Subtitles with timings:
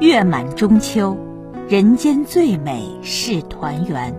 [0.00, 1.16] 月满中秋，
[1.68, 4.14] 人间最美是团圆。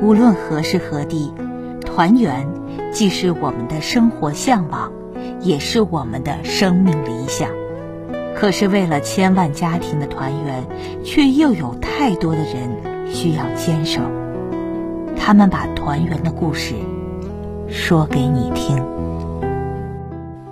[0.00, 1.30] 无论何时何地，
[1.84, 2.48] 团圆
[2.90, 4.90] 既是我们的生活向往，
[5.42, 7.50] 也是我们的生命理想。
[8.34, 10.66] 可是，为了千万家庭的团圆，
[11.04, 14.00] 却又有太多的人需要坚守。
[15.18, 16.74] 他们把团圆的故事
[17.68, 18.82] 说给你听。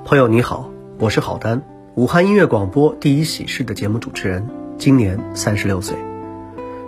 [0.05, 0.69] 朋友你好，
[0.99, 1.76] 我是郝丹。
[1.97, 4.47] 武汉音乐广播第一喜事的节目主持人，
[4.77, 5.97] 今年三十六岁。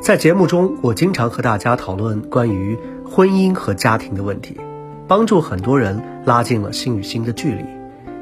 [0.02, 4.60] 在节目中，我经常和大家讨论关于婚姻和家庭的问题，
[5.06, 7.64] 帮助很多人拉近了心与心的距离，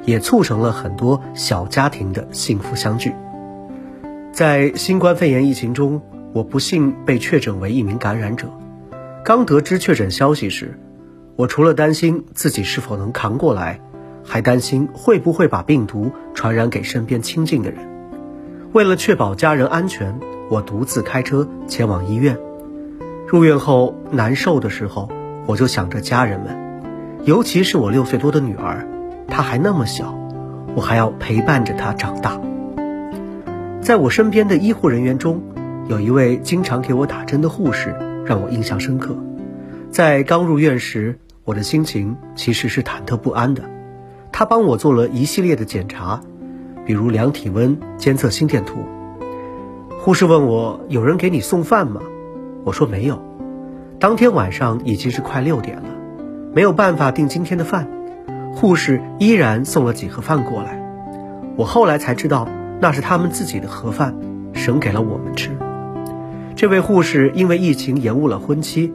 [0.05, 3.13] 也促成了很多小家庭的幸福相聚。
[4.31, 6.01] 在新冠肺炎疫情中，
[6.33, 8.47] 我不幸被确诊为一名感染者。
[9.25, 10.79] 刚得知确诊消息时，
[11.35, 13.81] 我除了担心自己是否能扛过来。
[14.27, 17.79] 还担心会不会把病毒传染给身边亲近的人。
[18.73, 20.19] 为了确保家人安全，
[20.51, 22.37] 我独自开车前往医院。
[23.27, 25.09] 入院后难受的时候，
[25.47, 26.83] 我就想着家人们，
[27.25, 28.87] 尤其是我六岁多的女儿，
[29.29, 30.19] 她还那么小，
[30.75, 32.41] 我还要陪伴着她长大。
[33.81, 35.41] 在我身边的医护人员中，
[35.89, 39.17] 有一位经常给我打针的护士，让我印象深刻。
[39.91, 43.63] 在刚入院时，我的心情其实是忐忑不安的。
[44.39, 46.21] 他帮我做了一系列的检查，
[46.85, 48.81] 比如量体温、监测心电图。
[49.99, 52.03] 护士问我：“有人给你送饭吗？”
[52.63, 53.19] 我说：“没有。”
[53.99, 55.89] 当天晚上已经是快六点了，
[56.53, 57.89] 没有办法订今天的饭，
[58.53, 60.83] 护士依然送了几盒饭过来。
[61.57, 62.47] 我后来才知道，
[62.79, 64.15] 那是他们自己的盒饭，
[64.53, 65.57] 省给了我们吃。
[66.55, 68.93] 这位护士因为疫情延误了婚期，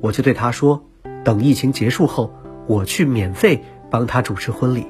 [0.00, 0.84] 我就对他说
[1.24, 2.32] ：“等疫情结束后，
[2.66, 4.86] 我去免费。”帮他主持婚礼，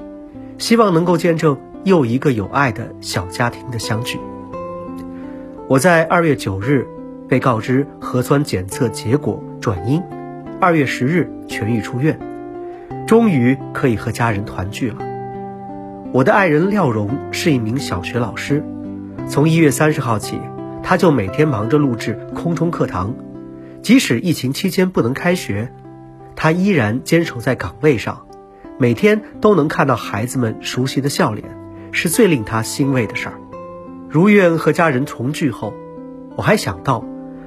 [0.57, 4.19] 希望能够见证又一个有爱的小家庭的相聚。
[5.67, 6.87] 我在二月九日
[7.27, 10.01] 被告知核酸检测结果转阴，
[10.59, 12.19] 二月十日痊愈出院，
[13.05, 14.97] 终于可以和家人团聚了。
[16.11, 18.63] 我的爱人廖荣是一名小学老师，
[19.27, 20.41] 从一月三十号起，
[20.81, 23.13] 他就每天忙着录制空中课堂，
[23.83, 25.71] 即使疫情期间不能开学，
[26.35, 28.25] 他依然坚守在岗位上。
[28.81, 31.45] 每天都能看到孩子们熟悉的笑脸，
[31.91, 33.33] 是最令他欣慰的事儿。
[34.07, 35.73] 如愿和家人重聚后，
[36.37, 37.03] 我还想到，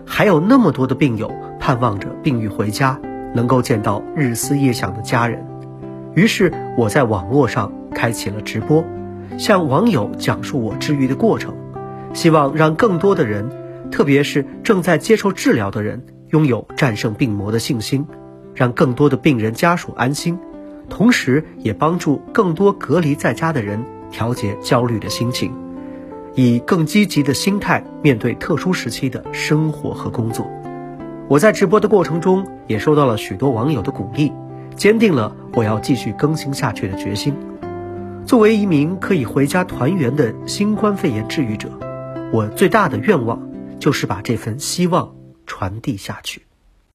[0.06, 3.00] 还有那么多的病友盼望着病愈回家，
[3.34, 5.42] 能够见到日思夜想的家人。
[6.14, 8.84] 于是我在网络上开启了直播，
[9.38, 11.54] 向网友讲述我治愈的过程，
[12.12, 13.50] 希望让更多的人，
[13.90, 18.06] 特别是正在接受治疗的人，拥有战胜病魔的信心，
[18.54, 20.38] 让更多的病人家属安心。
[20.92, 25.50] 同时，也帮助更多隔离在家的人调节焦虑的心情，
[26.34, 30.46] 以更积极的心态面对特殊时期的生活和工作。
[31.28, 34.30] 我在直播的过程中，也收到了许多网友的鼓励，
[34.76, 37.34] 坚定了我要继续更新下去的决心。
[38.26, 41.70] 作为一名可以回家团圆的新冠肺炎治愈者，
[42.34, 43.40] 我最大的愿望
[43.78, 45.14] 就是把这份希望
[45.46, 46.42] 传递下去。